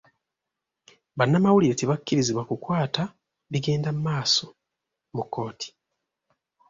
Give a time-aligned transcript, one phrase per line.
[1.17, 3.03] Banamawulire tebakkirizibwa kukwata
[3.51, 4.45] bigenda maaso
[5.15, 5.69] mu kooti.